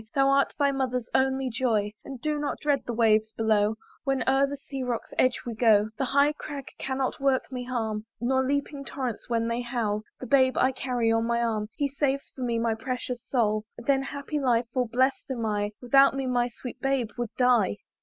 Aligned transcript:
Thou 0.15 0.29
art 0.29 0.55
thy 0.57 0.71
mother's 0.71 1.07
only 1.13 1.47
joy; 1.51 1.93
And 2.03 2.19
do 2.19 2.39
not 2.39 2.57
dread 2.59 2.81
the 2.87 2.91
waves 2.93 3.33
below, 3.33 3.75
When 4.03 4.27
o'er 4.27 4.47
the 4.47 4.57
sea 4.57 4.81
rock's 4.81 5.13
edge 5.15 5.41
we 5.45 5.53
go; 5.53 5.89
The 5.99 6.05
high 6.05 6.33
crag 6.33 6.69
cannot 6.79 7.19
work 7.19 7.51
me 7.51 7.65
harm, 7.65 8.07
Nor 8.19 8.43
leaping 8.43 8.83
torrents 8.83 9.29
when 9.29 9.47
they 9.47 9.61
howl; 9.61 10.01
The 10.19 10.25
babe 10.25 10.57
I 10.57 10.71
carry 10.71 11.11
on 11.11 11.25
my 11.27 11.43
arm, 11.43 11.67
He 11.75 11.87
saves 11.87 12.31
for 12.35 12.41
me 12.41 12.57
my 12.57 12.73
precious 12.73 13.23
soul; 13.29 13.63
Then 13.77 14.01
happy 14.01 14.39
lie, 14.39 14.63
for 14.73 14.87
blest 14.87 15.29
am 15.29 15.45
I; 15.45 15.69
Without 15.83 16.15
me 16.15 16.25
my 16.25 16.49
sweet 16.49 16.81
babe 16.81 17.11
would 17.19 17.35
die. 17.37 17.77